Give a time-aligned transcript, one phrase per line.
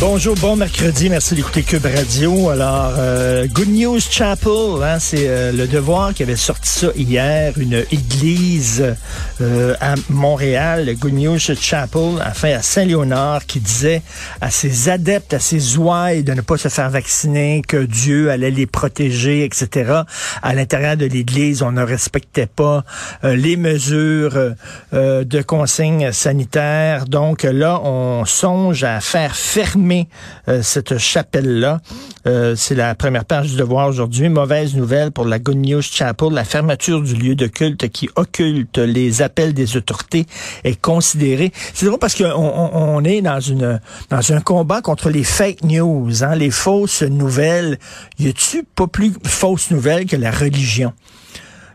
[0.00, 1.10] Bonjour, bon mercredi.
[1.10, 2.48] Merci d'écouter Cube Radio.
[2.48, 7.52] Alors, euh, Good News Chapel, hein, c'est euh, le Devoir qui avait sorti ça hier,
[7.58, 8.94] une église
[9.42, 14.00] euh, à Montréal, Good News Chapel, enfin à Saint-Léonard, qui disait
[14.40, 18.50] à ses adeptes, à ses ouailles de ne pas se faire vacciner, que Dieu allait
[18.50, 20.02] les protéger, etc.
[20.42, 22.84] À l'intérieur de l'église, on ne respectait pas
[23.22, 24.54] les mesures
[24.92, 27.04] de consignes sanitaires.
[27.04, 29.34] Donc là, on songe à faire
[29.74, 30.08] fermer
[30.48, 31.80] euh, cette chapelle-là.
[32.26, 34.28] Euh, c'est la première page du devoir aujourd'hui.
[34.28, 36.32] Mauvaise nouvelle pour la Good News Chapel.
[36.32, 40.26] La fermeture du lieu de culte qui occulte les appels des autorités
[40.62, 41.52] est considérée.
[41.74, 43.80] C'est drôle parce qu'on on, est dans une
[44.10, 47.78] dans un combat contre les fake news, hein, les fausses nouvelles.
[48.18, 50.92] Y a-tu pas plus fausses nouvelles que la religion?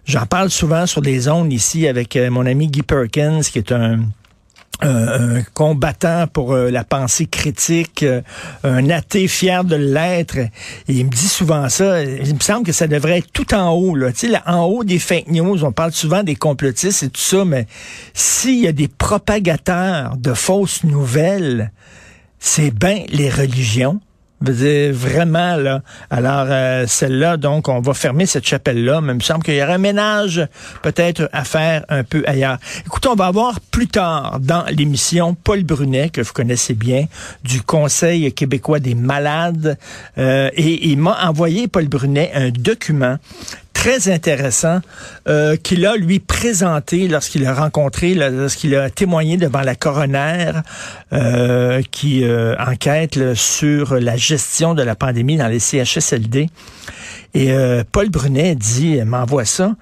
[0.05, 3.71] J'en parle souvent sur les ondes ici avec euh, mon ami Guy Perkins, qui est
[3.71, 3.99] un
[4.81, 8.21] un combattant pour euh, la pensée critique, euh,
[8.63, 10.37] un athée fier de l'être.
[10.87, 12.01] il me dit souvent ça.
[12.03, 13.95] Il me semble que ça devrait être tout en haut.
[13.95, 14.11] Là.
[14.11, 17.21] Tu sais, là, en haut des fake news, on parle souvent des complotistes et tout
[17.21, 17.67] ça, mais
[18.13, 21.71] s'il y a des propagateurs de fausses nouvelles,
[22.39, 23.99] c'est bien les religions
[24.41, 25.81] vraiment, là.
[26.09, 29.63] Alors, euh, celle-là, donc, on va fermer cette chapelle-là, mais il me semble qu'il y
[29.63, 30.45] aura un ménage
[30.81, 32.57] peut-être à faire un peu ailleurs.
[32.85, 37.05] Écoutez, on va voir plus tard dans l'émission Paul Brunet, que vous connaissez bien,
[37.43, 39.77] du Conseil québécois des malades,
[40.17, 43.17] euh, et il m'a envoyé, Paul Brunet, un document
[43.79, 44.81] très intéressant
[45.29, 50.51] euh, qu'il a lui présenté lorsqu'il a rencontré, lorsqu'il a témoigné devant la coroner
[51.13, 56.49] euh, qui euh, enquête sur la gestion de la pandémie dans les CHSLD.
[57.33, 57.53] Et
[57.91, 59.75] Paul Brunet dit, m'envoie ça.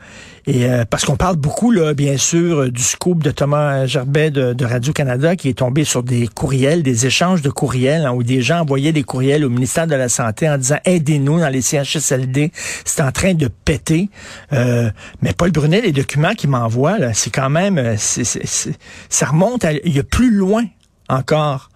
[0.49, 4.65] Et euh, parce qu'on parle beaucoup, là, bien sûr, du scoop de Thomas Gerbet de,
[4.65, 8.61] Radio-Canada qui est tombé sur des courriels, des échanges de courriels, hein, où des gens
[8.61, 12.53] envoyaient des courriels au ministère de la Santé en disant aidez-nous dans les CHSLD,
[12.85, 14.09] c'est en train de péter.
[14.53, 14.89] Euh,
[15.21, 19.93] mais Paul Brunet, les documents qu'il m'envoie, c'est quand même, euh, ça remonte à, il
[19.93, 20.63] y a plus loin
[21.09, 21.69] encore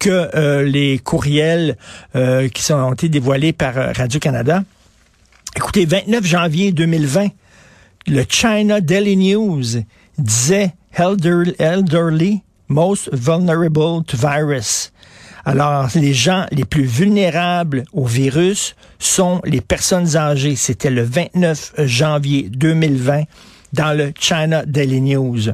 [0.00, 1.76] que les courriels
[2.52, 4.64] qui sont, ont été dévoilés par Radio-Canada.
[5.56, 7.28] Écoutez, 29 janvier 2020,
[8.06, 9.82] le China Daily News
[10.18, 14.92] disait elderly most vulnerable to virus.
[15.44, 20.56] Alors, les gens les plus vulnérables au virus sont les personnes âgées.
[20.56, 23.24] C'était le 29 janvier 2020
[23.72, 25.50] dans le China Daily News.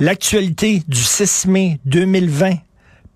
[0.00, 2.56] L'actualité du 6 mai 2020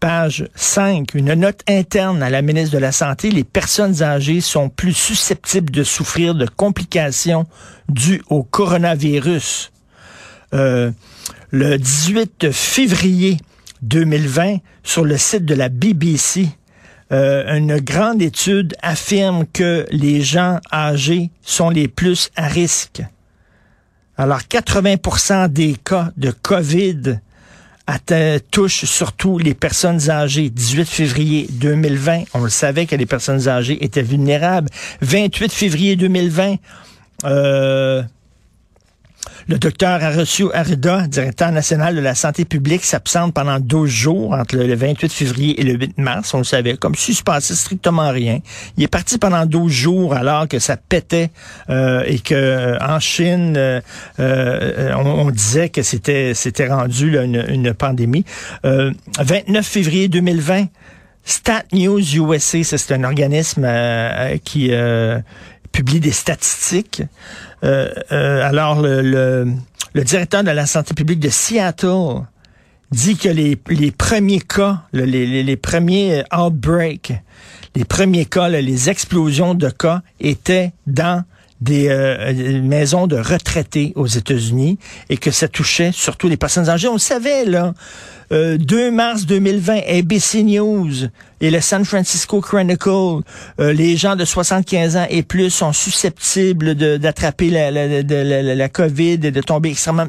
[0.00, 4.68] page 5, une note interne à la ministre de la Santé, les personnes âgées sont
[4.68, 7.46] plus susceptibles de souffrir de complications
[7.88, 9.72] dues au coronavirus.
[10.54, 10.90] Euh,
[11.50, 13.38] le 18 février
[13.82, 16.48] 2020, sur le site de la BBC,
[17.10, 23.02] euh, une grande étude affirme que les gens âgés sont les plus à risque.
[24.16, 27.20] Alors, 80% des cas de COVID
[28.50, 30.50] touche surtout les personnes âgées.
[30.50, 34.68] 18 février 2020, on le savait que les personnes âgées étaient vulnérables.
[35.00, 36.56] 28 février 2020,
[37.24, 38.02] euh,
[39.46, 44.56] Le docteur Arosio Arida, directeur national de la santé publique, s'absente pendant 12 jours entre
[44.56, 46.34] le 28 février et le 8 mars.
[46.34, 48.40] On le savait, comme si se passait strictement rien.
[48.76, 51.30] Il est parti pendant 12 jours alors que ça pétait
[51.70, 53.80] euh, et que euh, en Chine, euh,
[54.20, 58.24] euh, on, on, disait que c'était c'était rendu là, une, une, pandémie.
[58.64, 60.66] 29 février 2020.
[61.24, 63.68] Stat News USA, c'est un organisme
[64.44, 64.70] qui
[65.78, 67.04] publie des statistiques.
[67.62, 69.46] Euh, euh, alors, le,
[69.94, 72.24] directeur de la santé publique de Seattle
[72.90, 73.54] dit que les,
[73.92, 77.12] premiers cas, les, premiers outbreaks,
[77.76, 81.22] les premiers cas, les explosions de cas étaient dans
[81.60, 84.78] des euh, maisons de retraités aux États-Unis
[85.08, 86.88] et que ça touchait surtout les personnes âgées.
[86.88, 87.74] On le savait, là.
[88.30, 90.92] 2 euh, mars 2020, ABC News
[91.40, 93.22] et le San Francisco Chronicle,
[93.58, 99.30] euh, les gens de 75 ans et plus sont susceptibles d'attraper la, la, COVID et
[99.30, 100.06] de tomber extrêmement...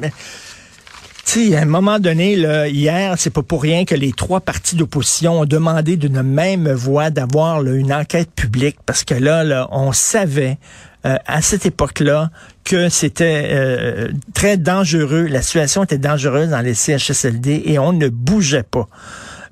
[1.24, 4.40] Tu sais, à un moment donné, là, hier, c'est pas pour rien que les trois
[4.40, 9.92] partis d'opposition ont demandé d'une même voix d'avoir une enquête publique parce que là, on
[9.92, 10.58] savait
[11.06, 12.30] euh, à cette époque-là
[12.64, 18.08] que c'était euh, très dangereux, la situation était dangereuse dans les CHSLD et on ne
[18.08, 18.86] bougeait pas.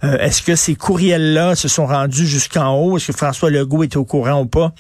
[0.04, 2.98] Euh, est-ce que ces courriels-là se sont rendus jusqu'en haut?
[2.98, 4.74] Est-ce que François Legault est au courant ou pas?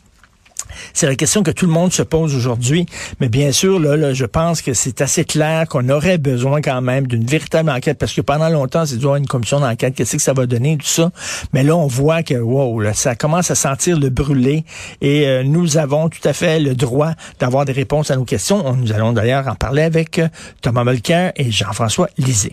[0.92, 2.86] C'est la question que tout le monde se pose aujourd'hui.
[3.20, 7.06] Mais bien sûr, là, je pense que c'est assez clair qu'on aurait besoin quand même
[7.06, 9.94] d'une véritable enquête parce que pendant longtemps, c'est toujours une commission d'enquête.
[9.94, 11.10] Qu'est-ce que ça va donner, tout ça.
[11.52, 14.64] Mais là, on voit que, wow, là, ça commence à sentir le brûler
[15.00, 18.74] et euh, nous avons tout à fait le droit d'avoir des réponses à nos questions.
[18.74, 20.28] Nous allons d'ailleurs en parler avec euh,
[20.62, 22.52] Thomas Mulcair et Jean-François Lisée.